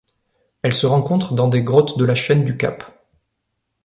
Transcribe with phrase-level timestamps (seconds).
[0.63, 2.91] Elle se rencontre dans des grottes de la chaîne du Cap.